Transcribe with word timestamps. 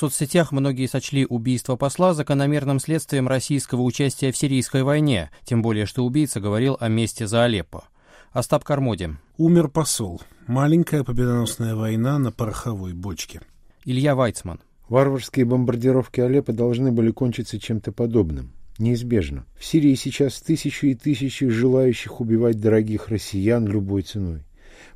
соцсетях 0.00 0.50
многие 0.50 0.86
сочли 0.86 1.26
убийство 1.28 1.76
посла 1.76 2.14
закономерным 2.14 2.80
следствием 2.80 3.28
российского 3.28 3.82
участия 3.82 4.32
в 4.32 4.36
сирийской 4.36 4.82
войне, 4.82 5.30
тем 5.44 5.62
более 5.62 5.86
что 5.86 6.04
убийца 6.04 6.40
говорил 6.40 6.76
о 6.80 6.88
месте 6.88 7.26
за 7.26 7.44
Алеппо. 7.44 7.84
Остап 8.32 8.64
Кармоди. 8.64 9.10
Умер 9.36 9.68
посол. 9.68 10.22
Маленькая 10.46 11.04
победоносная 11.04 11.74
война 11.74 12.18
на 12.18 12.32
пороховой 12.32 12.94
бочке. 12.94 13.42
Илья 13.84 14.14
Вайцман. 14.14 14.60
Варварские 14.88 15.44
бомбардировки 15.44 16.20
Алеппо 16.20 16.52
должны 16.52 16.92
были 16.92 17.10
кончиться 17.10 17.58
чем-то 17.60 17.92
подобным. 17.92 18.52
Неизбежно. 18.78 19.44
В 19.58 19.64
Сирии 19.64 19.94
сейчас 19.94 20.40
тысячи 20.40 20.86
и 20.86 20.94
тысячи 20.94 21.46
желающих 21.48 22.20
убивать 22.20 22.58
дорогих 22.58 23.08
россиян 23.08 23.66
любой 23.66 24.02
ценой. 24.02 24.44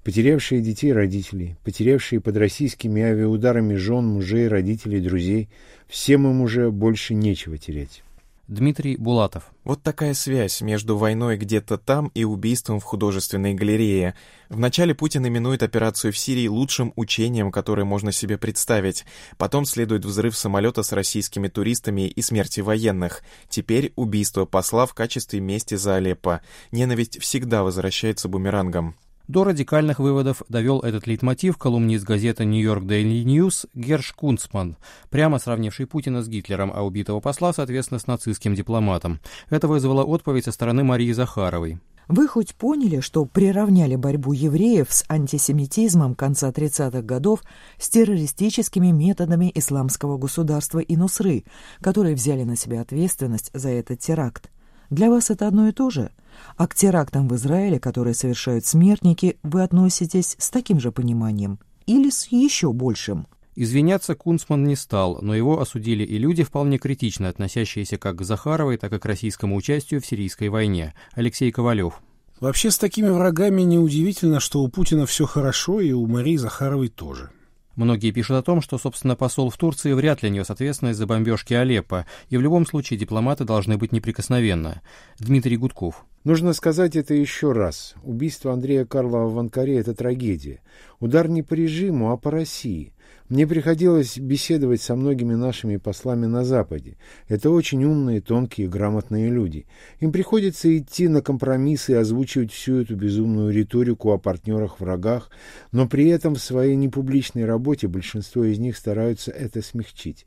Потерявшие 0.05 0.61
детей 0.61 0.93
родителей, 0.93 1.57
потерявшие 1.65 2.21
под 2.21 2.37
российскими 2.37 3.01
авиаударами 3.01 3.75
жен, 3.75 4.05
мужей, 4.05 4.49
родителей, 4.49 5.01
друзей, 5.01 5.49
всем 5.89 6.29
им 6.29 6.43
уже 6.43 6.71
больше 6.71 7.15
нечего 7.15 7.57
терять. 7.57 8.03
Дмитрий 8.47 8.99
Булатов. 8.99 9.45
Вот 9.65 9.83
такая 9.83 10.13
связь 10.13 10.61
между 10.61 10.99
войной 10.99 11.39
где-то 11.39 11.79
там 11.79 12.09
и 12.15 12.25
убийством 12.25 12.79
в 12.79 12.85
художественной 12.85 13.55
галерее. 13.55 14.15
Вначале 14.51 14.95
Путин 14.95 15.27
именует 15.27 15.63
операцию 15.63 16.13
в 16.13 16.19
Сирии 16.19 16.49
лучшим 16.49 16.93
учением, 16.97 17.51
которое 17.51 17.85
можно 17.85 18.13
себе 18.13 18.37
представить. 18.37 19.07
Потом 19.39 19.65
следует 19.65 20.05
взрыв 20.05 20.37
самолета 20.37 20.83
с 20.83 20.93
российскими 20.93 21.49
туристами 21.49 22.07
и 22.07 22.21
смерти 22.21 22.61
военных. 22.61 23.23
Теперь 23.49 23.95
убийство 23.97 24.45
посла 24.45 24.85
в 24.85 24.93
качестве 24.93 25.41
мести 25.41 25.77
за 25.77 25.97
Алеппо. 25.97 26.43
Ненависть 26.71 27.19
всегда 27.23 27.63
возвращается 27.63 28.29
бумерангом. 28.29 28.97
До 29.27 29.43
радикальных 29.45 30.01
выводов 30.01 30.43
довел 30.51 30.81
этот 30.81 31.07
лейтмотив 31.07 31.57
колумнист 31.57 32.05
газеты 32.05 32.45
«Нью-Йорк 32.45 32.85
Daily 32.85 33.25
News» 33.25 33.67
Герш 33.73 34.13
Кунцман, 34.13 34.77
прямо 35.09 35.39
сравнивший 35.39 35.87
Путина 35.87 36.23
с 36.23 36.29
Гитлером, 36.29 36.71
а 36.75 36.83
убитого 36.83 37.21
посла, 37.21 37.55
соответственно, 37.55 37.99
с 37.99 38.07
нацистским 38.07 38.55
дипломатом. 38.55 39.21
Это 39.49 39.67
вызвало 39.67 40.05
отповедь 40.05 40.45
со 40.45 40.53
стороны 40.53 40.85
Марии 40.85 41.11
Захаровой. 41.13 41.79
Вы 42.07 42.29
хоть 42.29 42.55
поняли, 42.55 43.01
что 43.01 43.25
приравняли 43.25 43.97
борьбу 43.97 44.35
евреев 44.35 44.93
с 44.93 45.07
антисемитизмом 45.09 46.15
конца 46.15 46.51
30-х 46.51 47.01
годов 47.01 47.43
с 47.79 47.89
террористическими 47.89 48.91
методами 48.91 49.51
исламского 49.55 50.19
государства 50.19 50.81
и 50.81 50.97
Нусры, 50.97 51.45
которые 51.81 52.15
взяли 52.15 52.43
на 52.43 52.57
себя 52.57 52.83
ответственность 52.83 53.51
за 53.55 53.71
этот 53.71 54.01
теракт? 54.01 54.51
Для 54.95 55.11
вас 55.11 55.31
это 55.31 55.49
одно 55.49 55.67
и 55.67 55.73
то 55.73 55.91
же– 55.91 56.11
а 56.57 56.67
к 56.67 56.75
терактам 56.75 57.29
в 57.29 57.35
Израиле, 57.35 57.81
которые 57.81 58.15
совершают 58.15 58.65
смертники, 58.65 59.39
вы 59.43 59.63
относитесь 59.63 60.37
с 60.39 60.51
таким 60.51 60.79
же 60.79 60.93
пониманием 60.93 61.59
или 61.87 62.11
с 62.11 62.27
еще 62.27 62.73
большим? 62.73 63.27
Извиняться 63.57 64.15
Кунцман 64.15 64.65
не 64.65 64.75
стал, 64.75 65.19
но 65.21 65.35
его 65.35 65.61
осудили 65.61 66.05
и 66.05 66.19
люди, 66.19 66.43
вполне 66.43 66.79
критично 66.79 67.29
относящиеся 67.29 67.99
как 67.99 68.17
к 68.17 68.23
Захаровой, 68.23 68.79
так 68.79 68.93
и 68.93 68.99
к 68.99 69.05
российскому 69.05 69.57
участию 69.57 70.01
в 70.01 70.07
сирийской 70.07 70.49
войне. 70.49 70.95
Алексей 71.13 71.51
Ковалев. 71.53 72.01
Вообще 72.41 72.71
с 72.71 72.79
такими 72.79 73.09
врагами 73.09 73.63
неудивительно, 73.63 74.41
что 74.41 74.63
у 74.63 74.69
Путина 74.69 75.07
все 75.07 75.25
хорошо, 75.25 75.81
и 75.81 75.93
у 75.93 76.07
Марии 76.07 76.37
Захаровой 76.37 76.89
тоже. 76.89 77.31
Многие 77.77 78.13
пишут 78.13 78.37
о 78.37 78.43
том, 78.43 78.61
что, 78.61 78.79
собственно, 78.79 79.17
посол 79.17 79.51
в 79.51 79.57
Турции 79.57 79.93
вряд 79.93 80.23
ли 80.23 80.31
нес 80.31 80.49
ответственность 80.49 80.99
за 80.99 81.07
бомбежки 81.07 81.55
Алеппо, 81.55 82.07
и 82.29 82.37
в 82.37 82.41
любом 82.41 82.67
случае 82.67 82.99
дипломаты 82.99 83.45
должны 83.45 83.77
быть 83.77 83.93
неприкосновенны. 83.93 84.81
Дмитрий 85.19 85.57
Гудков. 85.57 86.05
Нужно 86.25 86.55
сказать 86.55 86.97
это 86.97 87.13
еще 87.13 87.53
раз. 87.53 87.95
Убийство 88.03 88.53
Андрея 88.53 88.87
Карлова 88.87 89.29
в 89.29 89.39
Анкаре– 89.39 89.79
это 89.79 89.95
трагедия. 89.95 90.63
Удар 90.99 91.29
не 91.29 91.43
по 91.43 91.53
режиму, 91.53 92.13
а 92.13 92.17
по 92.17 92.31
России. 92.31 92.94
Мне 93.31 93.47
приходилось 93.47 94.19
беседовать 94.19 94.83
со 94.83 94.95
многими 94.97 95.33
нашими 95.33 95.79
послами 95.79 96.27
на 96.27 96.45
Западе. 96.45 96.99
Это 97.27 97.49
очень 97.49 97.83
умные, 97.83 98.21
тонкие, 98.21 98.69
грамотные 98.69 99.31
люди. 99.31 99.65
Им 100.01 100.13
приходится 100.13 100.77
идти 100.77 101.09
на 101.09 101.23
компромиссы 101.23 101.93
и 101.93 101.95
озвучивать 101.95 102.53
всю 102.53 102.83
эту 102.83 102.97
безумную 102.97 103.51
риторику 103.51 104.13
о 104.13 104.19
партнерах-врагах, 104.19 105.31
но 105.73 105.89
при 105.89 106.09
этом 106.09 106.35
в 106.35 106.43
своей 106.43 106.77
непубличной 106.77 107.47
работе 107.47 107.89
большинство 107.89 108.45
из 108.45 108.59
них 108.59 108.77
стараются 108.77 109.31
это 109.31 109.63
смягчить. 109.63 110.27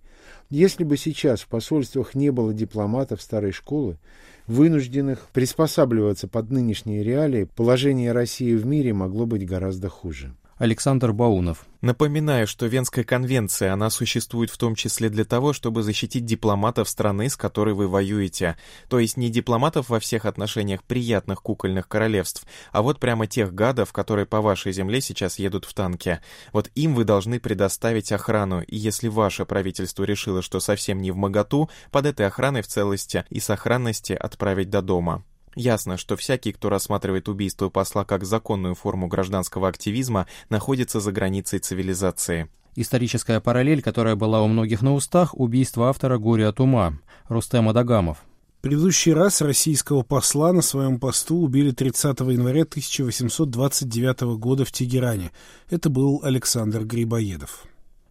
Если 0.49 0.83
бы 0.83 0.97
сейчас 0.97 1.41
в 1.41 1.49
посольствах 1.49 2.15
не 2.15 2.31
было 2.31 2.51
дипломатов 2.51 3.21
старой 3.21 3.51
школы, 3.51 3.99
вынужденных 4.47 5.27
приспосабливаться 5.33 6.27
под 6.27 6.49
нынешние 6.49 7.03
реалии, 7.03 7.47
положение 7.55 8.11
России 8.11 8.55
в 8.55 8.65
мире 8.65 8.93
могло 8.93 9.27
быть 9.27 9.45
гораздо 9.45 9.87
хуже. 9.87 10.33
Александр 10.57 11.13
Баунов. 11.13 11.67
Напоминаю, 11.81 12.47
что 12.47 12.65
Венская 12.65 13.03
конвенция, 13.03 13.73
она 13.73 13.91
существует 13.91 14.49
в 14.49 14.57
том 14.57 14.73
числе 14.73 15.09
для 15.09 15.23
того, 15.23 15.53
чтобы 15.53 15.83
защитить 15.83 16.25
дипломатов 16.25 16.89
страны, 16.89 17.29
с 17.29 17.37
которой 17.37 17.75
вы 17.75 17.87
воюете. 17.87 18.57
То 18.89 18.97
есть 18.97 19.17
не 19.17 19.29
дипломатов 19.29 19.89
во 19.89 19.99
всех 19.99 20.25
отношениях 20.25 20.83
приятных 20.83 21.43
кукольных 21.43 21.87
королевств, 21.87 22.47
а 22.71 22.81
вот 22.81 22.99
прямо 22.99 23.27
тех 23.27 23.53
гадов, 23.53 23.93
которые 23.93 24.25
по 24.25 24.41
вашей 24.41 24.71
земле 24.71 24.99
сейчас 24.99 25.37
едут 25.37 25.65
в 25.65 25.75
танке. 25.75 26.21
Вот 26.53 26.71
им 26.73 26.95
вы 26.95 27.03
должны 27.03 27.39
предоставить 27.39 28.11
охрану, 28.11 28.61
и 28.61 28.75
если 28.75 29.09
ваше 29.09 29.45
правительство 29.45 30.03
решило, 30.03 30.41
что 30.41 30.59
совсем 30.59 31.03
не 31.03 31.11
в 31.11 31.17
моготу, 31.17 31.69
под 31.91 32.07
этой 32.07 32.25
охраной 32.25 32.63
в 32.63 32.67
целости 32.67 33.25
и 33.29 33.39
сохранности 33.39 34.13
отправить 34.13 34.71
до 34.71 34.81
дома. 34.81 35.23
Ясно, 35.57 35.97
что 35.97 36.15
всякий, 36.15 36.51
кто 36.53 36.69
рассматривает 36.69 37.27
убийство 37.27 37.69
посла 37.69 38.05
как 38.05 38.25
законную 38.25 38.75
форму 38.75 39.07
гражданского 39.07 39.67
активизма, 39.67 40.27
находится 40.49 40.99
за 40.99 41.11
границей 41.11 41.57
цивилизации. 41.57 42.47
Историческая 42.75 43.41
параллель, 43.41 43.81
которая 43.81 44.15
была 44.15 44.43
у 44.43 44.47
многих 44.47 44.83
на 44.83 44.93
устах, 44.93 45.33
убийство 45.33 45.89
автора 45.89 46.19
«Горе 46.19 46.45
от 46.45 46.59
ума» 46.59 46.93
Рустема 47.27 47.73
Дагамов. 47.73 48.19
Предыдущий 48.61 49.13
раз 49.13 49.41
российского 49.41 50.03
посла 50.03 50.53
на 50.53 50.61
своем 50.61 50.99
посту 50.99 51.37
убили 51.37 51.71
30 51.71 52.19
января 52.19 52.61
1829 52.61 54.37
года 54.37 54.63
в 54.63 54.71
Тегеране. 54.71 55.31
Это 55.71 55.89
был 55.89 56.21
Александр 56.23 56.83
Грибоедов. 56.83 57.66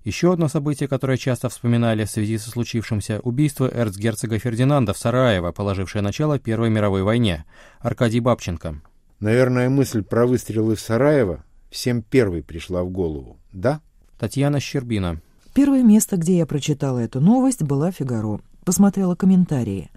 Еще 0.06 0.32
одно 0.32 0.46
событие, 0.46 0.88
которое 0.88 1.16
часто 1.16 1.48
вспоминали 1.48 2.04
в 2.04 2.10
связи 2.12 2.38
со 2.38 2.48
случившимся, 2.48 3.18
убийство 3.24 3.66
эрцгерцога 3.66 4.38
Фердинанда 4.38 4.94
в 4.94 4.98
Сараево, 4.98 5.50
положившее 5.50 6.00
начало 6.00 6.38
Первой 6.38 6.70
мировой 6.70 7.02
войне. 7.02 7.44
Аркадий 7.80 8.20
Бабченко. 8.20 8.80
Наверное, 9.18 9.68
мысль 9.68 10.04
про 10.04 10.24
выстрелы 10.24 10.76
в 10.76 10.80
Сараево 10.80 11.44
всем 11.70 12.02
первой 12.02 12.44
пришла 12.44 12.84
в 12.84 12.90
голову, 12.90 13.36
да? 13.52 13.80
Татьяна 14.16 14.60
Щербина. 14.60 15.20
Первое 15.54 15.82
место, 15.82 16.18
где 16.18 16.38
я 16.38 16.46
прочитала 16.46 17.00
эту 17.00 17.20
новость, 17.20 17.64
была 17.64 17.90
«Фигаро». 17.90 18.38
Посмотрела 18.64 19.16
комментарии. 19.16 19.90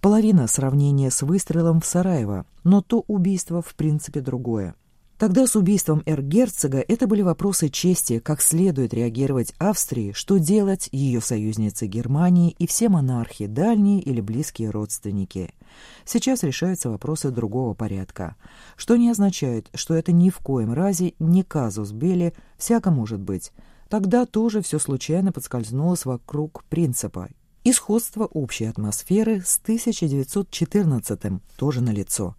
Половина 0.00 0.48
сравнения 0.48 1.12
с 1.12 1.22
выстрелом 1.22 1.80
в 1.80 1.86
Сараево, 1.86 2.46
но 2.64 2.82
то 2.82 3.04
убийство 3.06 3.62
в 3.62 3.76
принципе 3.76 4.22
другое. 4.22 4.74
Тогда 5.22 5.46
с 5.46 5.54
убийством 5.54 6.02
эрцгерцога 6.04 6.78
это 6.80 7.06
были 7.06 7.22
вопросы 7.22 7.68
чести, 7.68 8.18
как 8.18 8.42
следует 8.42 8.92
реагировать 8.92 9.54
Австрии, 9.58 10.10
что 10.10 10.38
делать 10.38 10.88
ее 10.90 11.20
союзнице 11.20 11.86
Германии 11.86 12.56
и 12.58 12.66
все 12.66 12.88
монархи, 12.88 13.46
дальние 13.46 14.00
или 14.00 14.20
близкие 14.20 14.70
родственники. 14.70 15.54
Сейчас 16.04 16.42
решаются 16.42 16.90
вопросы 16.90 17.30
другого 17.30 17.72
порядка, 17.72 18.34
что 18.74 18.96
не 18.96 19.10
означает, 19.10 19.70
что 19.74 19.94
это 19.94 20.10
ни 20.10 20.28
в 20.28 20.38
коем 20.38 20.72
разе 20.72 21.14
не 21.20 21.44
казус 21.44 21.92
Белли, 21.92 22.34
всяко 22.58 22.90
может 22.90 23.20
быть. 23.20 23.52
Тогда 23.88 24.26
тоже 24.26 24.60
все 24.60 24.80
случайно 24.80 25.30
подскользнулось 25.30 26.04
вокруг 26.04 26.64
принципа. 26.64 27.28
И 27.62 27.72
сходство 27.72 28.24
общей 28.24 28.64
атмосферы 28.64 29.40
с 29.46 29.60
1914 29.62 31.20
тоже 31.56 31.80
налицо, 31.80 32.34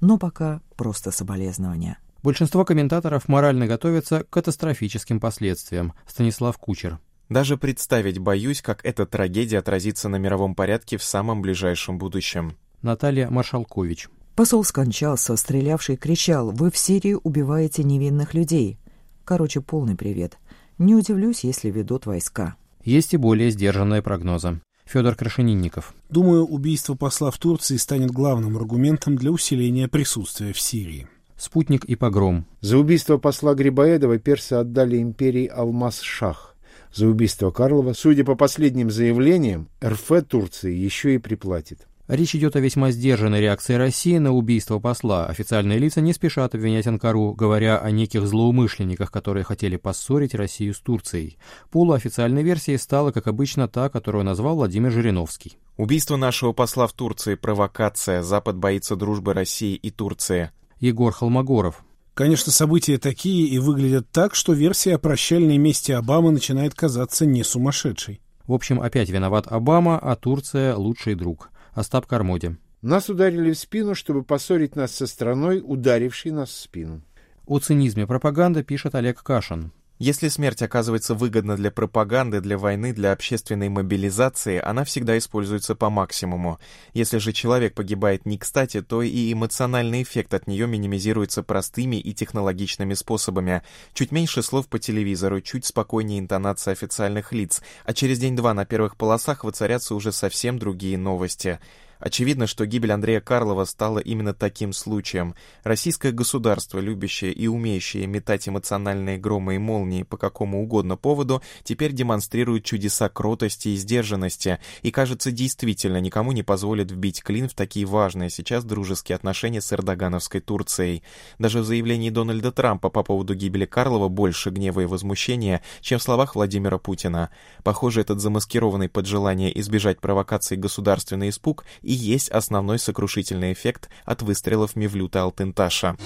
но 0.00 0.18
пока 0.18 0.60
просто 0.76 1.12
соболезнования. 1.12 1.96
Большинство 2.26 2.64
комментаторов 2.64 3.28
морально 3.28 3.68
готовятся 3.68 4.24
к 4.24 4.30
катастрофическим 4.30 5.20
последствиям. 5.20 5.92
Станислав 6.08 6.58
Кучер. 6.58 6.98
Даже 7.28 7.56
представить 7.56 8.18
боюсь, 8.18 8.62
как 8.62 8.84
эта 8.84 9.06
трагедия 9.06 9.58
отразится 9.58 10.08
на 10.08 10.16
мировом 10.16 10.56
порядке 10.56 10.96
в 10.96 11.04
самом 11.04 11.40
ближайшем 11.40 11.98
будущем. 11.98 12.56
Наталья 12.82 13.30
Маршалкович. 13.30 14.08
Посол 14.34 14.64
скончался, 14.64 15.36
стрелявший 15.36 15.96
кричал 15.96 16.50
«Вы 16.50 16.72
в 16.72 16.76
Сирии 16.76 17.16
убиваете 17.22 17.84
невинных 17.84 18.34
людей». 18.34 18.80
Короче, 19.24 19.60
полный 19.60 19.94
привет. 19.94 20.36
Не 20.78 20.96
удивлюсь, 20.96 21.44
если 21.44 21.70
ведут 21.70 22.06
войска. 22.06 22.56
Есть 22.82 23.14
и 23.14 23.18
более 23.18 23.52
сдержанные 23.52 24.02
прогнозы. 24.02 24.60
Федор 24.84 25.14
Крашенинников. 25.14 25.94
Думаю, 26.08 26.44
убийство 26.44 26.96
посла 26.96 27.30
в 27.30 27.38
Турции 27.38 27.76
станет 27.76 28.10
главным 28.10 28.56
аргументом 28.56 29.14
для 29.14 29.30
усиления 29.30 29.86
присутствия 29.86 30.52
в 30.52 30.58
Сирии. 30.58 31.06
Спутник 31.36 31.84
и 31.84 31.96
погром. 31.96 32.46
За 32.60 32.78
убийство 32.78 33.18
посла 33.18 33.54
Грибоедова 33.54 34.18
персы 34.18 34.54
отдали 34.54 35.00
империи 35.00 35.50
Алмаз-Шах. 35.54 36.56
За 36.94 37.06
убийство 37.06 37.50
Карлова, 37.50 37.92
судя 37.92 38.24
по 38.24 38.36
последним 38.36 38.90
заявлениям, 38.90 39.68
РФ 39.84 40.24
Турции 40.28 40.74
еще 40.74 41.14
и 41.14 41.18
приплатит. 41.18 41.86
Речь 42.08 42.36
идет 42.36 42.54
о 42.54 42.60
весьма 42.60 42.92
сдержанной 42.92 43.40
реакции 43.40 43.74
России 43.74 44.18
на 44.18 44.32
убийство 44.32 44.78
посла. 44.78 45.26
Официальные 45.26 45.78
лица 45.78 46.00
не 46.00 46.12
спешат 46.12 46.54
обвинять 46.54 46.86
Анкару, 46.86 47.34
говоря 47.34 47.78
о 47.78 47.90
неких 47.90 48.28
злоумышленниках, 48.28 49.10
которые 49.10 49.42
хотели 49.42 49.76
поссорить 49.76 50.36
Россию 50.36 50.74
с 50.74 50.78
Турцией. 50.78 51.36
Полуофициальной 51.72 52.44
версией 52.44 52.78
стала, 52.78 53.10
как 53.10 53.26
обычно, 53.26 53.66
та, 53.66 53.88
которую 53.88 54.24
назвал 54.24 54.54
Владимир 54.54 54.92
Жириновский. 54.92 55.58
Убийство 55.76 56.16
нашего 56.16 56.52
посла 56.52 56.86
в 56.86 56.92
Турции– 56.92 57.34
провокация. 57.34 58.22
Запад 58.22 58.56
боится 58.56 58.94
дружбы 58.94 59.34
России 59.34 59.74
и 59.74 59.90
Турции. 59.90 60.52
Егор 60.78 61.12
Холмогоров. 61.12 61.84
Конечно, 62.14 62.50
события 62.50 62.98
такие 62.98 63.46
и 63.46 63.58
выглядят 63.58 64.08
так, 64.10 64.34
что 64.34 64.52
версия 64.52 64.94
о 64.94 64.98
прощальной 64.98 65.58
мести 65.58 65.92
Обамы 65.92 66.30
начинает 66.30 66.74
казаться 66.74 67.26
не 67.26 67.44
сумасшедшей. 67.44 68.20
В 68.46 68.52
общем, 68.52 68.80
опять 68.80 69.10
виноват 69.10 69.46
Обама, 69.48 69.98
а 69.98 70.16
Турция– 70.16 70.74
лучший 70.76 71.14
друг. 71.14 71.50
Остап 71.72 72.06
Кармоди. 72.06 72.56
Нас 72.80 73.08
ударили 73.08 73.52
в 73.52 73.58
спину, 73.58 73.94
чтобы 73.94 74.22
поссорить 74.22 74.76
нас 74.76 74.92
со 74.92 75.06
страной, 75.06 75.60
ударившей 75.62 76.30
нас 76.30 76.50
в 76.50 76.60
спину. 76.60 77.02
О 77.46 77.58
цинизме 77.58 78.06
пропаганды 78.06 78.62
пишет 78.62 78.94
Олег 78.94 79.22
Кашин. 79.22 79.72
Если 79.98 80.28
смерть 80.28 80.60
оказывается 80.60 81.14
выгодна 81.14 81.56
для 81.56 81.70
пропаганды, 81.70 82.42
для 82.42 82.58
войны, 82.58 82.92
для 82.92 83.12
общественной 83.12 83.70
мобилизации, 83.70 84.60
она 84.62 84.84
всегда 84.84 85.16
используется 85.16 85.74
по 85.74 85.88
максимуму. 85.88 86.58
Если 86.92 87.16
же 87.16 87.32
человек 87.32 87.72
погибает 87.72 88.26
не 88.26 88.36
кстати, 88.36 88.82
то 88.82 89.00
и 89.00 89.32
эмоциональный 89.32 90.02
эффект 90.02 90.34
от 90.34 90.46
нее 90.46 90.66
минимизируется 90.66 91.42
простыми 91.42 91.96
и 91.96 92.12
технологичными 92.12 92.92
способами. 92.92 93.62
Чуть 93.94 94.12
меньше 94.12 94.42
слов 94.42 94.68
по 94.68 94.78
телевизору, 94.78 95.40
чуть 95.40 95.64
спокойнее 95.64 96.18
интонация 96.18 96.72
официальных 96.72 97.32
лиц, 97.32 97.62
а 97.86 97.94
через 97.94 98.18
день-два 98.18 98.52
на 98.52 98.66
первых 98.66 98.98
полосах 98.98 99.44
воцарятся 99.44 99.94
уже 99.94 100.12
совсем 100.12 100.58
другие 100.58 100.98
новости. 100.98 101.58
Очевидно, 101.98 102.46
что 102.46 102.66
гибель 102.66 102.92
Андрея 102.92 103.20
Карлова 103.20 103.64
стала 103.64 103.98
именно 103.98 104.34
таким 104.34 104.72
случаем. 104.72 105.34
Российское 105.64 106.12
государство, 106.12 106.78
любящее 106.78 107.32
и 107.32 107.46
умеющее 107.46 108.06
метать 108.06 108.48
эмоциональные 108.48 109.18
громы 109.18 109.56
и 109.56 109.58
молнии 109.58 110.02
по 110.02 110.16
какому 110.16 110.62
угодно 110.62 110.96
поводу, 110.96 111.42
теперь 111.62 111.92
демонстрирует 111.92 112.64
чудеса 112.64 113.08
кротости 113.08 113.68
и 113.68 113.76
сдержанности, 113.76 114.58
и, 114.82 114.90
кажется, 114.90 115.30
действительно 115.30 116.00
никому 116.00 116.32
не 116.32 116.42
позволит 116.42 116.90
вбить 116.90 117.22
клин 117.22 117.48
в 117.48 117.54
такие 117.54 117.86
важные 117.86 118.30
сейчас 118.30 118.64
дружеские 118.64 119.16
отношения 119.16 119.60
с 119.60 119.72
эрдогановской 119.72 120.40
Турцией. 120.40 121.02
Даже 121.38 121.60
в 121.60 121.64
заявлении 121.64 122.10
Дональда 122.10 122.52
Трампа 122.52 122.90
по 122.90 123.02
поводу 123.02 123.34
гибели 123.34 123.64
Карлова 123.64 124.08
больше 124.08 124.50
гнева 124.50 124.80
и 124.80 124.86
возмущения, 124.86 125.62
чем 125.80 125.98
в 125.98 126.02
словах 126.02 126.34
Владимира 126.34 126.78
Путина. 126.78 127.30
Похоже, 127.64 128.02
этот 128.02 128.20
замаскированный 128.20 128.88
под 128.88 129.06
желание 129.06 129.58
избежать 129.60 130.00
провокаций 130.00 130.56
государственный 130.56 131.30
испуг 131.30 131.64
и 131.86 131.92
есть 131.92 132.28
основной 132.30 132.80
сокрушительный 132.80 133.52
эффект 133.52 133.88
от 134.04 134.20
выстрелов 134.22 134.74
Мевлюта 134.74 135.22
Алтенташа. 135.22 135.96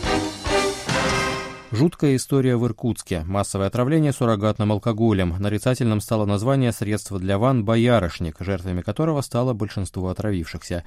Жуткая 1.73 2.17
история 2.17 2.57
в 2.57 2.67
Иркутске. 2.67 3.23
Массовое 3.25 3.69
отравление 3.69 4.13
суррогатным 4.13 4.73
алкоголем. 4.73 5.37
Нарицательным 5.39 6.01
стало 6.01 6.27
название 6.27 6.73
средства 6.73 7.19
для 7.19 7.39
ванн 7.39 7.65
«Боярышник», 7.65 8.37
жертвами 8.41 8.83
которого 8.83 9.23
стало 9.23 9.55
большинство 9.55 10.09
отравившихся. 10.09 10.85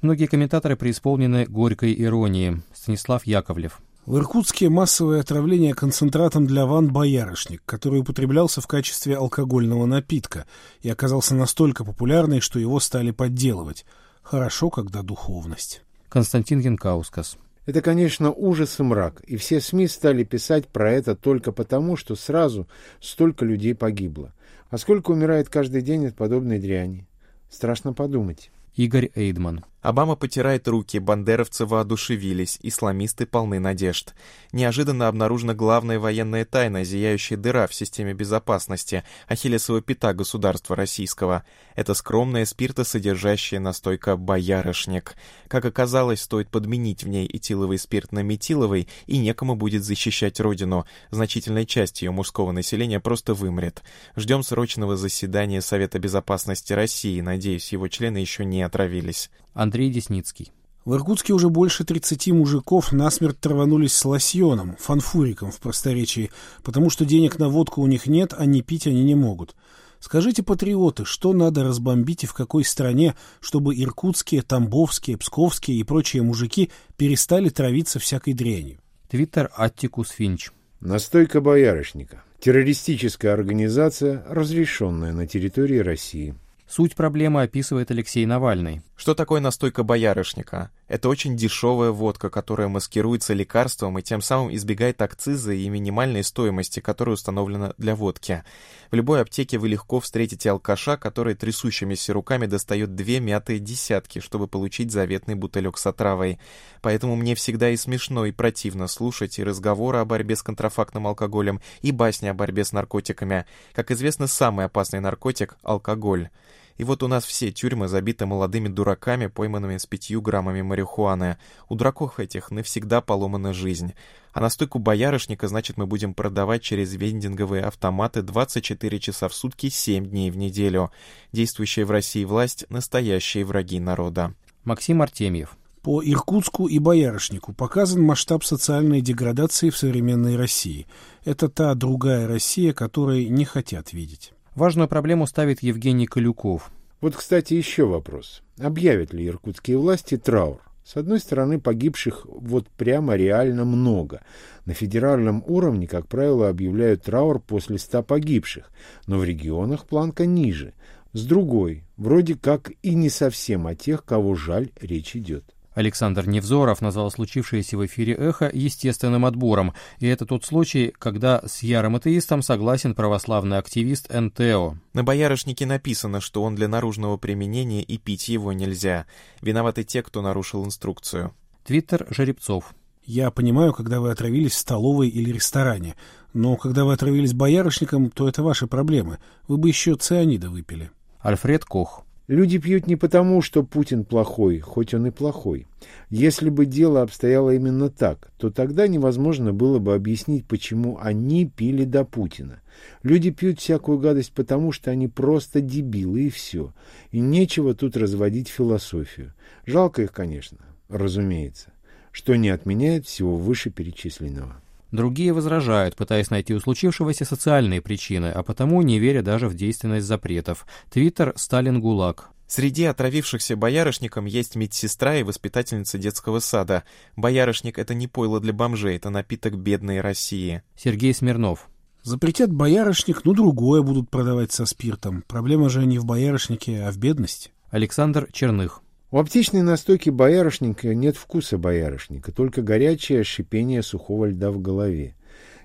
Многие 0.00 0.26
комментаторы 0.26 0.76
преисполнены 0.76 1.44
горькой 1.44 1.94
иронии. 2.00 2.62
Станислав 2.72 3.26
Яковлев. 3.26 3.80
В 4.06 4.16
Иркутске 4.16 4.68
массовое 4.68 5.20
отравление 5.20 5.74
концентратом 5.74 6.46
для 6.46 6.64
ванн 6.64 6.92
«Боярышник», 6.92 7.60
который 7.66 7.98
употреблялся 7.98 8.60
в 8.60 8.68
качестве 8.68 9.16
алкогольного 9.16 9.84
напитка 9.84 10.46
и 10.80 10.88
оказался 10.88 11.34
настолько 11.34 11.84
популярный, 11.84 12.40
что 12.40 12.60
его 12.60 12.78
стали 12.78 13.10
подделывать. 13.10 13.84
Хорошо, 14.26 14.70
когда 14.70 15.02
духовность. 15.02 15.82
Константин 16.08 16.58
Янкаускас. 16.58 17.36
Это, 17.64 17.80
конечно, 17.80 18.32
ужас 18.32 18.80
и 18.80 18.82
мрак, 18.82 19.20
и 19.20 19.36
все 19.36 19.60
СМИ 19.60 19.86
стали 19.86 20.24
писать 20.24 20.66
про 20.66 20.90
это 20.90 21.14
только 21.14 21.52
потому, 21.52 21.96
что 21.96 22.16
сразу 22.16 22.66
столько 23.00 23.44
людей 23.44 23.76
погибло. 23.76 24.32
А 24.68 24.78
сколько 24.78 25.12
умирает 25.12 25.48
каждый 25.48 25.80
день 25.80 26.08
от 26.08 26.16
подобной 26.16 26.58
дряни? 26.58 27.06
Страшно 27.48 27.92
подумать. 27.92 28.50
Игорь 28.74 29.12
Эйдман. 29.14 29.64
Обама 29.86 30.16
потирает 30.16 30.66
руки, 30.66 30.98
бандеровцы 30.98 31.64
воодушевились, 31.64 32.58
исламисты 32.60 33.24
полны 33.24 33.60
надежд. 33.60 34.14
Неожиданно 34.50 35.06
обнаружена 35.06 35.54
главная 35.54 36.00
военная 36.00 36.44
тайна, 36.44 36.82
зияющая 36.82 37.36
дыра 37.36 37.68
в 37.68 37.72
системе 37.72 38.12
безопасности, 38.12 39.04
ахиллесова 39.28 39.80
пята 39.82 40.12
государства 40.12 40.74
российского. 40.74 41.44
Это 41.76 41.94
скромная 41.94 42.46
спиртосодержащая 42.46 43.60
настойка 43.60 44.16
«Боярышник». 44.16 45.14
Как 45.46 45.64
оказалось, 45.64 46.20
стоит 46.20 46.48
подменить 46.48 47.04
в 47.04 47.08
ней 47.08 47.30
этиловый 47.32 47.78
спирт 47.78 48.10
на 48.10 48.24
метиловый, 48.24 48.88
и 49.06 49.18
некому 49.18 49.54
будет 49.54 49.84
защищать 49.84 50.40
родину. 50.40 50.84
Значительная 51.12 51.64
часть 51.64 52.02
ее 52.02 52.10
мужского 52.10 52.50
населения 52.50 52.98
просто 52.98 53.34
вымрет. 53.34 53.84
Ждем 54.16 54.42
срочного 54.42 54.96
заседания 54.96 55.60
Совета 55.60 56.00
безопасности 56.00 56.72
России, 56.72 57.20
надеюсь, 57.20 57.70
его 57.70 57.86
члены 57.86 58.18
еще 58.18 58.44
не 58.44 58.62
отравились. 58.62 59.30
Андрей 59.56 59.90
Десницкий. 59.90 60.52
В 60.84 60.94
Иркутске 60.94 61.32
уже 61.32 61.48
больше 61.48 61.84
30 61.84 62.28
мужиков 62.28 62.92
насмерть 62.92 63.40
траванулись 63.40 63.92
с 63.92 64.04
лосьоном, 64.04 64.76
фанфуриком 64.78 65.50
в 65.50 65.58
просторечии, 65.58 66.30
потому 66.62 66.90
что 66.90 67.04
денег 67.04 67.40
на 67.40 67.48
водку 67.48 67.82
у 67.82 67.88
них 67.88 68.06
нет, 68.06 68.32
а 68.36 68.44
не 68.44 68.62
пить 68.62 68.86
они 68.86 69.02
не 69.02 69.16
могут. 69.16 69.56
Скажите, 69.98 70.44
патриоты, 70.44 71.04
что 71.04 71.32
надо 71.32 71.64
разбомбить 71.64 72.22
и 72.22 72.26
в 72.26 72.34
какой 72.34 72.64
стране, 72.64 73.16
чтобы 73.40 73.74
иркутские, 73.74 74.42
тамбовские, 74.42 75.16
псковские 75.16 75.78
и 75.78 75.82
прочие 75.84 76.22
мужики 76.22 76.70
перестали 76.96 77.48
травиться 77.48 77.98
всякой 77.98 78.34
дрянью? 78.34 78.78
Твиттер 79.08 79.50
Аттикус 79.56 80.10
Финч. 80.10 80.50
Настойка 80.80 81.40
боярышника. 81.40 82.22
Террористическая 82.38 83.32
организация, 83.32 84.22
разрешенная 84.28 85.12
на 85.12 85.26
территории 85.26 85.78
России. 85.78 86.36
Суть 86.68 86.96
проблемы 86.96 87.42
описывает 87.42 87.92
Алексей 87.92 88.26
Навальный. 88.26 88.82
Что 88.96 89.14
такое 89.14 89.40
настойка 89.40 89.84
боярышника? 89.84 90.72
Это 90.88 91.08
очень 91.08 91.36
дешевая 91.36 91.92
водка, 91.92 92.28
которая 92.28 92.66
маскируется 92.66 93.34
лекарством 93.34 93.98
и 93.98 94.02
тем 94.02 94.20
самым 94.20 94.52
избегает 94.52 95.00
акциза 95.00 95.52
и 95.52 95.68
минимальной 95.68 96.24
стоимости, 96.24 96.80
которая 96.80 97.14
установлена 97.14 97.74
для 97.78 97.94
водки. 97.94 98.42
В 98.90 98.96
любой 98.96 99.20
аптеке 99.22 99.58
вы 99.58 99.68
легко 99.68 100.00
встретите 100.00 100.50
алкаша, 100.50 100.96
который 100.96 101.36
трясущимися 101.36 102.12
руками 102.12 102.46
достает 102.46 102.96
две 102.96 103.20
мятые 103.20 103.60
десятки, 103.60 104.18
чтобы 104.18 104.48
получить 104.48 104.90
заветный 104.90 105.36
бутылек 105.36 105.78
с 105.78 105.86
отравой. 105.86 106.40
Поэтому 106.82 107.14
мне 107.14 107.36
всегда 107.36 107.70
и 107.70 107.76
смешно, 107.76 108.26
и 108.26 108.32
противно 108.32 108.88
слушать 108.88 109.38
и 109.38 109.44
разговоры 109.44 109.98
о 109.98 110.04
борьбе 110.04 110.34
с 110.34 110.42
контрафактным 110.42 111.06
алкоголем, 111.06 111.60
и 111.82 111.92
басни 111.92 112.26
о 112.26 112.34
борьбе 112.34 112.64
с 112.64 112.72
наркотиками. 112.72 113.46
Как 113.72 113.92
известно, 113.92 114.26
самый 114.26 114.66
опасный 114.66 114.98
наркотик— 114.98 115.56
алкоголь. 115.62 116.28
И 116.78 116.84
вот 116.84 117.02
у 117.02 117.08
нас 117.08 117.24
все 117.24 117.50
тюрьмы 117.52 117.88
забиты 117.88 118.26
молодыми 118.26 118.68
дураками, 118.68 119.28
пойманными 119.28 119.78
с 119.78 119.86
пятью 119.86 120.20
граммами 120.20 120.62
марихуаны. 120.62 121.38
У 121.68 121.74
дураков 121.74 122.20
этих 122.20 122.50
навсегда 122.50 123.00
поломана 123.00 123.52
жизнь. 123.52 123.94
А 124.32 124.40
настойку 124.40 124.78
боярышника, 124.78 125.48
значит, 125.48 125.78
мы 125.78 125.86
будем 125.86 126.12
продавать 126.12 126.62
через 126.62 126.94
вендинговые 126.94 127.62
автоматы 127.62 128.22
24 128.22 128.98
часа 129.00 129.28
в 129.28 129.34
сутки, 129.34 129.70
7 129.70 130.06
дней 130.06 130.30
в 130.30 130.36
неделю. 130.36 130.90
Действующая 131.32 131.86
в 131.86 131.90
России 131.90 132.24
власть— 132.24 132.66
настоящие 132.68 133.46
враги 133.46 133.80
народа. 133.80 134.34
Максим 134.64 135.00
Артемьев. 135.00 135.56
По 135.80 136.02
Иркутску 136.02 136.66
и 136.66 136.80
Боярышнику 136.80 137.52
показан 137.52 138.02
масштаб 138.02 138.42
социальной 138.42 139.00
деградации 139.00 139.70
в 139.70 139.76
современной 139.76 140.36
России. 140.36 140.88
Это 141.24 141.48
та 141.48 141.74
другая 141.74 142.26
Россия, 142.26 142.72
которой 142.72 143.28
не 143.28 143.44
хотят 143.44 143.92
видеть. 143.92 144.32
Важную 144.56 144.88
проблему 144.88 145.26
ставит 145.26 145.62
Евгений 145.62 146.06
Калюков. 146.06 146.72
Вот, 147.02 147.14
кстати, 147.14 147.52
еще 147.52 147.84
вопрос. 147.84 148.42
Объявят 148.58 149.12
ли 149.12 149.26
иркутские 149.26 149.76
власти 149.76 150.16
траур? 150.16 150.62
С 150.82 150.96
одной 150.96 151.20
стороны, 151.20 151.60
погибших 151.60 152.24
вот 152.24 152.70
прямо 152.70 153.16
реально 153.16 153.66
много. 153.66 154.22
На 154.64 154.72
федеральном 154.72 155.44
уровне, 155.46 155.86
как 155.86 156.08
правило, 156.08 156.48
объявляют 156.48 157.02
траур 157.02 157.38
после 157.38 157.76
ста 157.76 158.02
погибших, 158.02 158.70
но 159.06 159.18
в 159.18 159.24
регионах 159.24 159.84
планка 159.84 160.24
ниже. 160.24 160.72
С 161.12 161.26
другой, 161.26 161.84
вроде 161.98 162.34
как 162.34 162.72
и 162.80 162.94
не 162.94 163.10
совсем 163.10 163.66
о 163.66 163.74
тех, 163.74 164.06
кого 164.06 164.34
жаль 164.36 164.70
речь 164.80 165.16
идет. 165.16 165.55
Александр 165.76 166.26
Невзоров 166.26 166.80
назвал 166.80 167.10
случившееся 167.10 167.76
в 167.76 167.84
эфире 167.84 168.14
«Эхо» 168.14 168.50
естественным 168.52 169.26
отбором, 169.26 169.74
и 169.98 170.06
это 170.06 170.24
тот 170.24 170.42
случай, 170.42 170.94
когда 170.98 171.42
с 171.46 171.62
ярым 171.62 171.96
атеистом 171.96 172.40
согласен 172.40 172.94
православный 172.94 173.58
активист 173.58 174.08
НТО. 174.10 174.78
На 174.94 175.04
боярышнике 175.04 175.66
написано, 175.66 176.22
что 176.22 176.42
он 176.42 176.54
для 176.54 176.66
наружного 176.66 177.18
применения 177.18 177.82
и 177.82 177.98
пить 177.98 178.30
его 178.30 178.54
нельзя. 178.54 179.04
Виноваты 179.42 179.84
те, 179.84 180.02
кто 180.02 180.22
нарушил 180.22 180.64
инструкцию. 180.64 181.34
Твиттер 181.66 182.06
Жеребцов. 182.08 182.74
Я 183.04 183.30
понимаю, 183.30 183.74
когда 183.74 184.00
вы 184.00 184.10
отравились 184.10 184.52
в 184.52 184.58
столовой 184.58 185.10
или 185.10 185.30
ресторане, 185.30 185.94
но 186.32 186.56
когда 186.56 186.86
вы 186.86 186.94
отравились 186.94 187.34
боярышником, 187.34 188.10
то 188.10 188.26
это 188.26 188.42
ваши 188.42 188.66
проблемы. 188.66 189.18
Вы 189.46 189.58
бы 189.58 189.68
еще 189.68 189.94
цианида 189.94 190.48
выпили. 190.48 190.90
Альфред 191.20 191.66
Кох. 191.66 192.05
Люди 192.28 192.58
пьют 192.58 192.88
не 192.88 192.96
потому, 192.96 193.40
что 193.40 193.62
Путин 193.62 194.04
плохой, 194.04 194.58
хоть 194.58 194.94
он 194.94 195.06
и 195.06 195.10
плохой. 195.10 195.66
Если 196.10 196.50
бы 196.50 196.66
дело 196.66 197.02
обстояло 197.02 197.54
именно 197.54 197.88
так, 197.88 198.32
то 198.36 198.50
тогда 198.50 198.88
невозможно 198.88 199.52
было 199.52 199.78
бы 199.78 199.94
объяснить, 199.94 200.44
почему 200.44 200.98
они 201.00 201.46
пили 201.46 201.84
до 201.84 202.04
Путина. 202.04 202.60
Люди 203.04 203.30
пьют 203.30 203.60
всякую 203.60 203.98
гадость 203.98 204.32
потому, 204.32 204.72
что 204.72 204.90
они 204.90 205.06
просто 205.06 205.60
дебилы 205.60 206.24
и 206.24 206.30
все. 206.30 206.74
И 207.12 207.20
нечего 207.20 207.74
тут 207.74 207.96
разводить 207.96 208.48
философию. 208.48 209.32
Жалко 209.64 210.02
их, 210.02 210.12
конечно, 210.12 210.58
разумеется, 210.88 211.72
что 212.10 212.34
не 212.34 212.48
отменяет 212.48 213.06
всего 213.06 213.36
вышеперечисленного. 213.36 214.60
Другие 214.92 215.32
возражают, 215.32 215.96
пытаясь 215.96 216.30
найти 216.30 216.54
у 216.54 216.60
случившегося 216.60 217.24
социальные 217.24 217.82
причины, 217.82 218.26
а 218.26 218.42
потому 218.42 218.80
не 218.82 218.98
веря 218.98 219.22
даже 219.22 219.48
в 219.48 219.54
действенность 219.54 220.06
запретов. 220.06 220.66
Твиттер 220.90 221.32
«Сталин 221.36 221.80
ГУЛАГ». 221.80 222.30
Среди 222.46 222.84
отравившихся 222.84 223.56
боярышником 223.56 224.24
есть 224.24 224.54
медсестра 224.54 225.16
и 225.16 225.24
воспитательница 225.24 225.98
детского 225.98 226.38
сада. 226.38 226.84
Боярышник— 227.16 227.78
это 227.80 227.92
не 227.92 228.06
пойло 228.06 228.38
для 228.38 228.52
бомжей, 228.52 228.96
это 228.96 229.10
напиток 229.10 229.58
бедной 229.58 230.00
России. 230.00 230.62
Сергей 230.76 231.12
Смирнов. 231.12 231.68
Запретят 232.04 232.52
боярышник, 232.52 233.24
ну 233.24 233.34
другое 233.34 233.82
будут 233.82 234.10
продавать 234.10 234.52
со 234.52 234.64
спиртом. 234.64 235.24
Проблема 235.26 235.68
же 235.68 235.84
не 235.86 235.98
в 235.98 236.04
боярышнике, 236.04 236.84
а 236.84 236.92
в 236.92 236.98
бедности. 236.98 237.50
Александр 237.70 238.28
Черных. 238.32 238.80
У 239.16 239.18
аптечной 239.18 239.62
настойки 239.62 240.10
боярышника 240.10 240.94
нет 240.94 241.16
вкуса 241.16 241.56
боярышника, 241.56 242.32
только 242.32 242.60
горячее 242.60 243.24
шипение 243.24 243.82
сухого 243.82 244.26
льда 244.26 244.50
в 244.50 244.60
голове. 244.60 245.14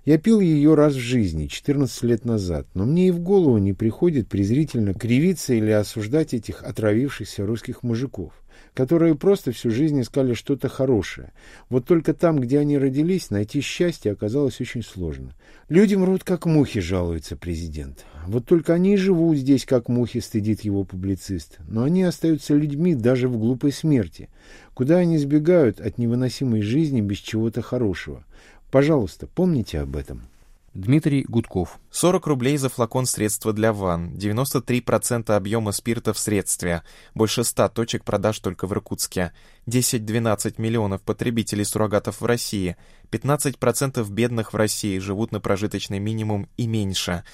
Я 0.06 0.18
пил 0.18 0.40
ее 0.40 0.74
раз 0.74 0.94
в 0.94 1.00
жизни, 1.00 1.48
14 1.48 2.02
лет 2.04 2.24
назад, 2.24 2.66
но 2.76 2.86
мне 2.86 3.10
и 3.10 3.12
в 3.12 3.20
голову 3.20 3.58
не 3.58 3.74
приходит 3.74 4.30
презрительно 4.30 4.94
кривиться 4.94 5.54
или 5.54 5.70
осуждать 5.70 6.34
этих 6.34 6.64
отравившихся 6.64 7.46
русских 7.46 7.84
мужиков, 7.84 8.32
которые 8.74 9.16
просто 9.16 9.52
всю 9.52 9.70
жизнь 9.70 10.00
искали 10.02 10.34
что-то 10.34 10.70
хорошее. 10.70 11.34
Вот 11.70 11.86
только 11.86 12.14
там, 12.14 12.40
где 12.40 12.60
они 12.60 12.78
родились, 12.78 13.30
найти 13.30 13.62
счастье 13.62 14.12
оказалось 14.12 14.62
очень 14.62 14.84
сложно. 14.84 15.34
Люди 15.68 15.96
мрут, 15.96 16.24
как 16.24 16.46
мухи, 16.46 16.80
жалуется 16.80 17.36
президент. 17.36 18.06
Вот 18.28 18.46
только 18.46 18.74
они 18.74 18.98
живут 18.98 19.38
здесь, 19.38 19.66
как 19.66 19.90
мухи, 19.90 20.20
стыдит 20.20 20.62
его 20.62 20.84
публицист. 20.84 21.58
Но 21.68 21.84
они 21.84 22.04
остаются 22.04 22.54
людьми 22.54 22.96
даже 22.96 23.28
в 23.28 23.38
глупой 23.38 23.72
смерти. 23.72 24.30
Куда 24.74 24.98
они 24.98 25.18
сбегают 25.18 25.80
от 25.82 25.98
невыносимой 25.98 26.62
жизни 26.62 27.02
без 27.02 27.18
чего-то 27.18 27.62
хорошего? 27.62 28.26
Пожалуйста, 28.72 29.28
помните 29.28 29.80
об 29.80 29.98
этом. 29.98 30.31
Дмитрий 30.74 31.26
Гудков. 31.28 31.80
40 31.92 32.28
рублей 32.28 32.56
за 32.56 32.70
флакон 32.70 33.06
средства 33.06 33.52
для 33.52 33.74
ванн, 33.74 34.14
93% 34.16 35.32
объема 35.36 35.74
спирта 35.74 36.14
в 36.14 36.18
средстве, 36.18 36.84
больше 37.14 37.44
100 37.44 37.70
точек 37.70 38.06
продаж 38.06 38.40
только 38.40 38.68
в 38.68 38.72
Иркутске, 38.72 39.34
10-12 39.68 40.56
миллионов 40.62 41.02
потребителей 41.02 41.66
суррогатов 41.66 42.22
в 42.22 42.26
России, 42.26 42.78
15% 43.12 44.10
бедных 44.10 44.54
в 44.54 44.56
России 44.56 44.98
живут 45.00 45.34
на 45.34 45.42
прожиточный 45.42 46.00
минимум 46.00 46.48
и 46.56 46.68
меньше, 46.68 47.26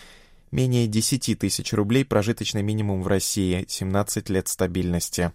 менее 0.49 0.87
10 0.87 1.37
тысяч 1.37 1.73
рублей 1.73 2.05
прожиточный 2.05 2.63
минимум 2.63 3.03
в 3.03 3.07
России, 3.07 3.65
17 3.67 4.29
лет 4.29 4.47
стабильности. 4.47 5.31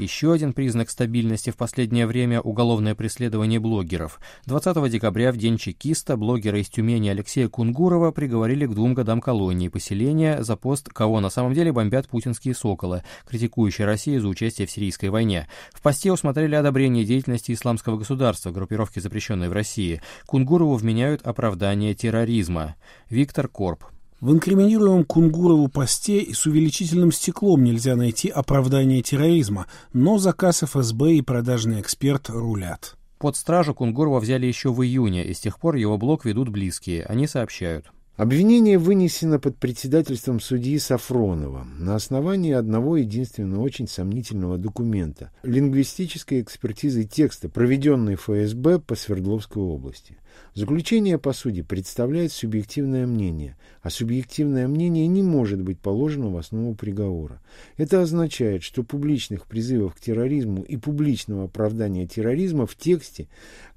Еще 0.00 0.32
один 0.32 0.54
признак 0.54 0.88
стабильности 0.88 1.50
в 1.50 1.58
последнее 1.58 2.06
время– 2.06 2.40
уголовное 2.42 2.94
преследование 2.94 3.60
блогеров. 3.60 4.18
20 4.46 4.90
декабря, 4.90 5.30
в 5.30 5.36
день 5.36 5.58
чекиста, 5.58 6.16
блогера 6.16 6.58
из 6.58 6.70
Тюмени 6.70 7.10
Алексея 7.10 7.50
Кунгурова 7.50 8.10
приговорили 8.10 8.64
к 8.64 8.70
двум 8.70 8.94
годам 8.94 9.20
колонии 9.20 9.68
поселения 9.68 10.42
за 10.42 10.56
пост 10.56 10.88
«Кого 10.88 11.20
на 11.20 11.28
самом 11.28 11.52
деле 11.52 11.70
бомбят 11.70 12.08
путинские 12.08 12.54
соколы», 12.54 13.02
критикующие 13.26 13.86
Россию 13.86 14.22
за 14.22 14.28
участие 14.28 14.66
в 14.66 14.70
сирийской 14.70 15.10
войне. 15.10 15.48
В 15.70 15.82
посте 15.82 16.10
усмотрели 16.10 16.54
одобрение 16.54 17.04
деятельности 17.04 17.52
исламского 17.52 17.98
государства, 17.98 18.52
группировки, 18.52 19.00
запрещенной 19.00 19.50
в 19.50 19.52
России. 19.52 20.00
Кунгурову 20.24 20.76
вменяют 20.76 21.26
оправдание 21.26 21.94
терроризма. 21.94 22.76
Виктор 23.10 23.48
Корп. 23.48 23.84
В 24.20 24.32
инкриминируемом 24.32 25.04
Кунгурову 25.04 25.68
посте 25.68 26.20
и 26.20 26.34
с 26.34 26.44
увеличительным 26.44 27.10
стеклом 27.10 27.64
нельзя 27.64 27.96
найти 27.96 28.28
оправдание 28.28 29.00
терроризма, 29.00 29.66
но 29.94 30.18
заказ 30.18 30.62
ФСБ 30.62 31.14
и 31.14 31.22
продажный 31.22 31.80
эксперт 31.80 32.28
рулят. 32.28 32.96
Под 33.18 33.36
стражу 33.36 33.74
Кунгурова 33.74 34.20
взяли 34.20 34.44
еще 34.44 34.72
в 34.72 34.82
июне, 34.82 35.24
и 35.24 35.32
с 35.32 35.40
тех 35.40 35.58
пор 35.58 35.76
его 35.76 35.96
блог 35.96 36.26
ведут 36.26 36.50
близкие. 36.50 37.04
Они 37.04 37.26
сообщают. 37.26 37.90
Обвинение 38.20 38.76
вынесено 38.76 39.38
под 39.38 39.56
председательством 39.56 40.40
судьи 40.40 40.78
Сафронова 40.78 41.66
на 41.78 41.94
основании 41.94 42.52
одного 42.52 42.98
единственного 42.98 43.62
очень 43.62 43.88
сомнительного 43.88 44.58
документа– 44.58 45.30
лингвистической 45.42 46.42
экспертизы 46.42 47.04
текста, 47.04 47.48
проведенной 47.48 48.16
ФСБ 48.16 48.80
по 48.80 48.94
Свердловской 48.94 49.62
области. 49.62 50.18
Заключение 50.52 51.16
по 51.16 51.32
суде 51.32 51.64
представляет 51.64 52.30
субъективное 52.32 53.06
мнение, 53.06 53.56
а 53.80 53.88
субъективное 53.88 54.68
мнение 54.68 55.06
не 55.06 55.22
может 55.22 55.62
быть 55.62 55.78
положено 55.78 56.28
в 56.28 56.36
основу 56.36 56.74
приговора. 56.74 57.40
Это 57.78 58.02
означает, 58.02 58.62
что 58.62 58.82
публичных 58.82 59.46
призывов 59.46 59.94
к 59.94 60.00
терроризму 60.00 60.62
и 60.62 60.76
публичного 60.76 61.44
оправдания 61.44 62.06
терроризма 62.06 62.66
в 62.66 62.76
тексте, 62.76 63.28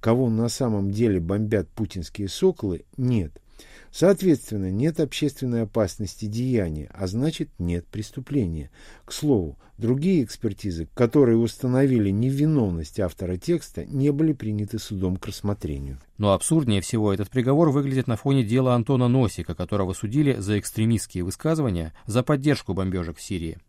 кого 0.01 0.29
на 0.29 0.49
самом 0.49 0.91
деле 0.91 1.21
бомбят 1.21 1.69
путинские 1.69 2.27
соколы, 2.27 2.83
нет. 2.97 3.39
Соответственно, 3.93 4.71
нет 4.71 4.99
общественной 4.99 5.61
опасности 5.61 6.25
деяния, 6.25 6.89
а 6.95 7.05
значит 7.05 7.51
нет 7.59 7.85
преступления. 7.85 8.71
К 9.05 9.11
слову, 9.11 9.59
другие 9.77 10.23
экспертизы, 10.23 10.87
которые 10.95 11.37
установили 11.37 12.09
невиновность 12.09 12.99
автора 12.99 13.37
текста, 13.37 13.85
не 13.85 14.11
были 14.11 14.33
приняты 14.33 14.79
судом 14.79 15.17
к 15.17 15.27
рассмотрению. 15.27 15.99
Но 16.17 16.33
абсурднее 16.33 16.81
всего 16.81 17.13
этот 17.13 17.29
приговор 17.29 17.69
выглядит 17.69 18.07
на 18.07 18.15
фоне 18.15 18.43
дела 18.43 18.73
Антона 18.73 19.07
Носика, 19.07 19.53
которого 19.53 19.93
судили 19.93 20.37
за 20.39 20.57
экстремистские 20.57 21.23
высказывания 21.23 21.93
за 22.07 22.23
поддержку 22.23 22.73
бомбежек 22.73 23.17
в 23.17 23.21
Сирии. 23.21 23.59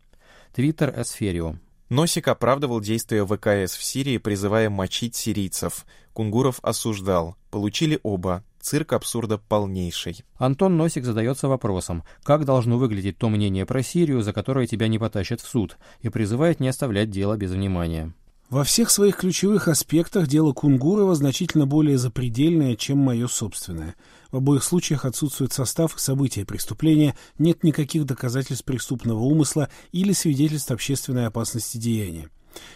Твиттер 0.55 0.91
Эсферио. 0.99 1.57
Носик 1.89 2.29
оправдывал 2.29 2.81
действия 2.81 3.23
ВКС 3.23 3.77
в 3.77 3.83
Сирии, 3.83 4.17
призывая 4.17 4.71
мочить 4.71 5.15
сирийцев. 5.15 5.85
Кунгуров 6.13 6.59
осуждал. 6.63 7.35
Получили 7.51 7.99
оба 8.01 8.43
цирк 8.65 8.93
абсурда 8.93 9.37
полнейший. 9.37 10.25
Антон 10.37 10.75
Носик 10.75 11.05
задается 11.05 11.47
вопросом, 11.47 12.03
как 12.23 12.45
должно 12.45 12.79
выглядеть 12.79 13.17
то 13.19 13.29
мнение 13.29 13.63
про 13.65 13.83
Сирию, 13.83 14.23
за 14.23 14.33
которое 14.33 14.65
тебя 14.65 14.87
не 14.87 14.97
потащат 14.97 15.39
в 15.39 15.47
суд, 15.47 15.77
и 16.01 16.09
призывает 16.09 16.59
не 16.59 16.67
оставлять 16.67 17.11
дело 17.11 17.37
без 17.37 17.51
внимания. 17.51 18.13
Во 18.49 18.63
всех 18.63 18.89
своих 18.89 19.17
ключевых 19.17 19.67
аспектах 19.67 20.27
дело 20.27 20.51
Кунгурова 20.51 21.13
значительно 21.13 21.67
более 21.67 21.99
запредельное, 21.99 22.75
чем 22.75 22.97
мое 22.97 23.27
собственное. 23.27 23.95
В 24.31 24.37
обоих 24.37 24.63
случаях 24.63 25.05
отсутствует 25.05 25.53
состав 25.53 25.95
и 25.95 25.99
события 25.99 26.43
преступления, 26.43 27.15
нет 27.37 27.63
никаких 27.63 28.05
доказательств 28.05 28.65
преступного 28.65 29.19
умысла 29.19 29.69
или 29.91 30.11
свидетельств 30.11 30.71
общественной 30.71 31.27
опасности 31.27 31.77
деяния. 31.77 32.29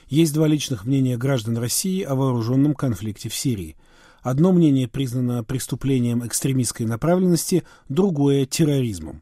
Есть 0.08 0.34
два 0.34 0.48
личных 0.48 0.86
мнения 0.86 1.18
граждан 1.18 1.58
России 1.58 2.04
о 2.04 2.14
вооруженном 2.14 2.76
конфликте 2.76 3.30
в 3.30 3.34
Сирии– 3.34 3.76
Одно 4.22 4.52
мнение 4.52 4.88
признано 4.88 5.44
преступлением 5.44 6.26
экстремистской 6.26 6.86
направленности, 6.86 7.64
другое– 7.88 8.46
терроризмом. 8.48 9.22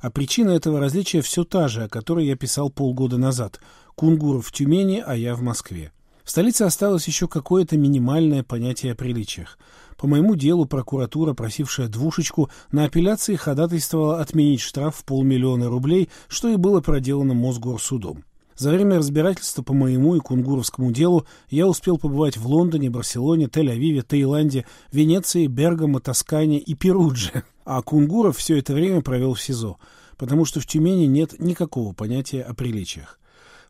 А 0.00 0.10
причина 0.10 0.50
этого 0.50 0.80
различия 0.80 1.22
все 1.22 1.44
та 1.44 1.68
же, 1.68 1.84
о 1.84 1.88
которой 1.88 2.26
я 2.26 2.36
писал 2.36 2.68
полгода 2.68 3.16
назад. 3.16 3.60
Кунгуров 3.94 4.46
в 4.46 4.52
Тюмени, 4.52 5.02
а 5.04 5.16
я 5.16 5.34
в 5.34 5.40
Москве. 5.40 5.92
В 6.24 6.30
столице 6.30 6.62
осталось 6.62 7.06
еще 7.06 7.28
какое-то 7.28 7.76
минимальное 7.76 8.42
понятие 8.42 8.92
о 8.92 8.94
приличиях. 8.94 9.58
По 9.96 10.06
моему 10.06 10.34
делу 10.34 10.66
прокуратура, 10.66 11.34
просившая 11.34 11.88
двушечку, 11.88 12.50
на 12.72 12.84
апелляции 12.84 13.36
ходатайствовала 13.36 14.20
отменить 14.20 14.60
штраф 14.60 14.96
в 14.96 15.04
полмиллиона 15.04 15.68
рублей, 15.68 16.10
что 16.28 16.48
и 16.48 16.56
было 16.56 16.80
проделано 16.80 17.34
Мосгорсудом. 17.34 18.24
За 18.56 18.70
время 18.70 18.98
разбирательства 18.98 19.62
по 19.62 19.72
моему 19.72 20.14
и 20.14 20.20
кунгуровскому 20.20 20.92
делу 20.92 21.26
я 21.50 21.66
успел 21.66 21.98
побывать 21.98 22.36
в 22.36 22.46
Лондоне, 22.46 22.88
Барселоне, 22.88 23.46
Тель-Авиве, 23.46 24.02
Таиланде, 24.02 24.64
Венеции, 24.92 25.46
Бергамо, 25.46 26.00
Тоскане 26.00 26.58
и 26.58 26.74
Перудже. 26.74 27.42
А 27.64 27.82
Кунгуров 27.82 28.36
все 28.36 28.58
это 28.58 28.74
время 28.74 29.00
провел 29.00 29.34
в 29.34 29.42
СИЗО, 29.42 29.78
потому 30.16 30.44
что 30.44 30.60
в 30.60 30.66
Тюмени 30.66 31.06
нет 31.06 31.40
никакого 31.40 31.92
понятия 31.94 32.42
о 32.42 32.54
приличиях. 32.54 33.18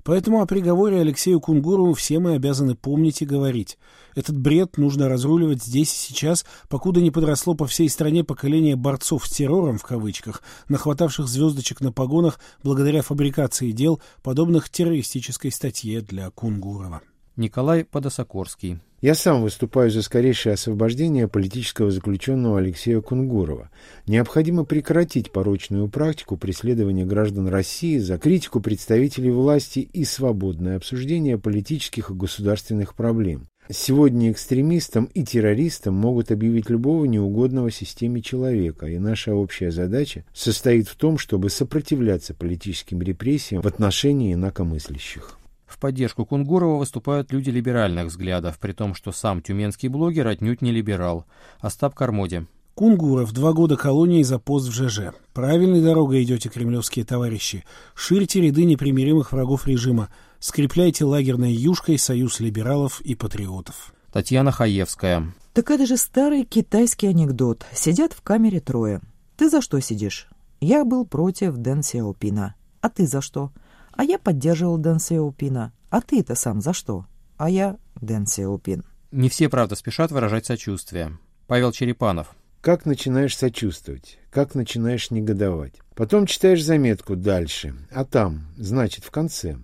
Поэтому 0.04 0.42
о 0.42 0.46
приговоре 0.46 1.00
Алексею 1.00 1.40
Кунгурову 1.40 1.94
все 1.94 2.18
мы 2.18 2.34
обязаны 2.34 2.74
помнить 2.74 3.22
и 3.22 3.26
говорить. 3.26 3.78
Этот 4.14 4.38
бред 4.38 4.76
нужно 4.76 5.08
разруливать 5.08 5.62
здесь 5.62 5.92
и 5.94 5.96
сейчас, 5.96 6.44
покуда 6.68 7.00
не 7.00 7.10
подросло 7.10 7.54
по 7.54 7.66
всей 7.66 7.88
стране 7.88 8.22
поколение 8.22 8.76
борцов 8.76 9.26
с 9.26 9.30
террором, 9.30 9.78
в 9.78 9.82
кавычках, 9.82 10.42
нахватавших 10.68 11.26
звездочек 11.26 11.80
на 11.80 11.90
погонах 11.90 12.38
благодаря 12.62 13.00
фабрикации 13.00 13.72
дел, 13.72 14.00
подобных 14.22 14.68
террористической 14.68 15.50
статье 15.50 16.02
для 16.02 16.30
Кунгурова. 16.30 17.00
Николай 17.36 17.84
Подосокорский. 17.84 18.78
Я 19.00 19.16
сам 19.16 19.42
выступаю 19.42 19.90
за 19.90 20.02
скорейшее 20.02 20.52
освобождение 20.52 21.26
политического 21.26 21.90
заключенного 21.90 22.58
Алексея 22.58 23.00
Кунгурова. 23.00 23.70
Необходимо 24.06 24.64
прекратить 24.64 25.32
порочную 25.32 25.88
практику 25.88 26.36
преследования 26.36 27.04
граждан 27.04 27.48
России 27.48 27.98
за 27.98 28.18
критику 28.18 28.60
представителей 28.60 29.32
власти 29.32 29.80
и 29.80 30.04
свободное 30.04 30.76
обсуждение 30.76 31.36
политических 31.36 32.10
и 32.10 32.14
государственных 32.14 32.94
проблем. 32.94 33.48
Сегодня 33.68 34.30
экстремистам 34.30 35.06
и 35.06 35.24
террористам 35.24 35.94
могут 35.94 36.30
объявить 36.30 36.70
любого 36.70 37.04
неугодного 37.04 37.72
системе 37.72 38.22
человека, 38.22 38.86
и 38.86 38.98
наша 38.98 39.34
общая 39.34 39.72
задача 39.72 40.24
состоит 40.32 40.86
в 40.86 40.94
том, 40.94 41.18
чтобы 41.18 41.50
сопротивляться 41.50 42.32
политическим 42.32 43.02
репрессиям 43.02 43.60
в 43.60 43.66
отношении 43.66 44.34
инакомыслящих. 44.34 45.38
Поддержку 45.84 46.24
Кунгурова 46.24 46.78
выступают 46.78 47.30
люди 47.30 47.50
либеральных 47.50 48.06
взглядов, 48.06 48.58
при 48.58 48.72
том, 48.72 48.94
что 48.94 49.12
сам 49.12 49.42
тюменский 49.42 49.90
блогер 49.90 50.26
отнюдь 50.26 50.62
не 50.62 50.72
либерал. 50.72 51.26
Остап 51.60 51.94
Кармоди. 51.94 52.46
Кунгуров, 52.74 53.32
два 53.32 53.52
года 53.52 53.76
колонии 53.76 54.22
за 54.22 54.38
пост 54.38 54.66
в 54.66 54.72
ЖЖ. 54.72 55.12
Правильной 55.34 55.82
дорогой 55.82 56.22
идете, 56.22 56.48
кремлевские 56.48 57.04
товарищи. 57.04 57.66
Ширьте 57.94 58.40
ряды 58.40 58.64
непримиримых 58.64 59.32
врагов 59.32 59.66
режима. 59.66 60.08
Скрепляйте 60.38 61.04
лагерной 61.04 61.52
юшкой 61.52 61.98
союз 61.98 62.40
либералов 62.40 63.02
и 63.02 63.14
патриотов. 63.14 63.92
Татьяна 64.10 64.52
Хаевская. 64.52 65.34
Так 65.52 65.70
это 65.70 65.84
же 65.84 65.98
старый 65.98 66.44
китайский 66.44 67.08
анекдот. 67.08 67.66
Сидят 67.74 68.14
в 68.14 68.22
камере 68.22 68.60
трое. 68.60 69.02
Ты 69.36 69.50
за 69.50 69.60
что 69.60 69.78
сидишь? 69.80 70.28
Я 70.62 70.86
был 70.86 71.04
против 71.04 71.58
Дэн 71.58 71.82
Сяопина. 71.82 72.54
А 72.80 72.88
ты 72.88 73.06
за 73.06 73.20
что? 73.20 73.52
А 73.96 74.04
я 74.04 74.18
поддерживал 74.18 74.78
Дэн 74.78 74.98
Сяопина. 74.98 75.72
А 75.90 76.00
ты-то 76.00 76.34
сам 76.34 76.60
за 76.60 76.72
что? 76.72 77.06
А 77.36 77.48
я 77.48 77.76
Дэн 78.00 78.26
Сяопин. 78.26 78.84
Не 79.12 79.28
все, 79.28 79.48
правда, 79.48 79.76
спешат 79.76 80.10
выражать 80.10 80.46
сочувствие. 80.46 81.18
Павел 81.46 81.72
Черепанов. 81.72 82.34
Как 82.60 82.86
начинаешь 82.86 83.36
сочувствовать, 83.36 84.18
как 84.30 84.54
начинаешь 84.54 85.10
негодовать. 85.10 85.74
Потом 85.94 86.26
читаешь 86.26 86.64
заметку 86.64 87.14
дальше, 87.14 87.74
а 87.92 88.04
там, 88.04 88.46
значит, 88.56 89.04
в 89.04 89.10
конце. 89.10 89.58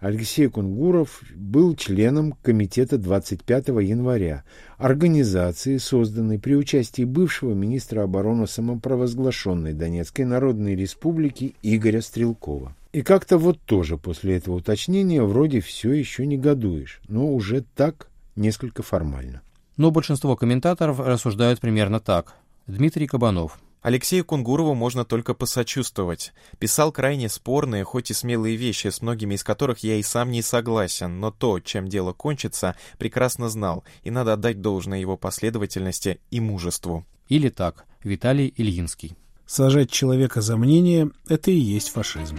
Алексей 0.00 0.48
Кунгуров 0.48 1.22
был 1.34 1.76
членом 1.76 2.32
комитета 2.42 2.98
25 2.98 3.68
января, 3.68 4.44
организации, 4.78 5.76
созданной 5.76 6.38
при 6.38 6.54
участии 6.54 7.04
бывшего 7.04 7.54
министра 7.54 8.02
обороны 8.02 8.46
самопровозглашенной 8.46 9.74
Донецкой 9.74 10.24
Народной 10.24 10.74
Республики 10.74 11.54
Игоря 11.62 12.00
Стрелкова. 12.00 12.74
И 12.92 13.02
как-то 13.02 13.38
вот 13.38 13.60
тоже 13.60 13.96
после 13.96 14.36
этого 14.36 14.56
уточнения 14.56 15.22
вроде 15.22 15.60
все 15.60 15.92
еще 15.92 16.26
негодуешь, 16.26 17.00
но 17.06 17.32
уже 17.32 17.62
так 17.62 18.08
несколько 18.34 18.82
формально. 18.82 19.42
Но 19.76 19.92
большинство 19.92 20.36
комментаторов 20.36 20.98
рассуждают 20.98 21.60
примерно 21.60 22.00
так. 22.00 22.34
Дмитрий 22.66 23.06
Кабанов. 23.06 23.60
Алексею 23.80 24.24
Кунгурову 24.24 24.74
можно 24.74 25.04
только 25.04 25.32
посочувствовать. 25.32 26.32
Писал 26.58 26.92
крайне 26.92 27.28
спорные, 27.28 27.84
хоть 27.84 28.10
и 28.10 28.14
смелые 28.14 28.56
вещи, 28.56 28.88
с 28.88 29.00
многими 29.00 29.36
из 29.36 29.44
которых 29.44 29.78
я 29.78 29.94
и 29.96 30.02
сам 30.02 30.30
не 30.30 30.42
согласен, 30.42 31.18
но 31.18 31.30
то, 31.30 31.60
чем 31.60 31.88
дело 31.88 32.12
кончится, 32.12 32.76
прекрасно 32.98 33.48
знал, 33.48 33.84
и 34.02 34.10
надо 34.10 34.34
отдать 34.34 34.60
должное 34.60 34.98
его 34.98 35.16
последовательности 35.16 36.20
и 36.30 36.40
мужеству. 36.40 37.06
Или 37.28 37.48
так, 37.48 37.86
Виталий 38.02 38.52
Ильинский. 38.54 39.16
Сажать 39.46 39.90
человека 39.90 40.42
за 40.42 40.56
мнение– 40.56 41.10
это 41.28 41.50
и 41.50 41.58
есть 41.58 41.88
фашизм. 41.88 42.38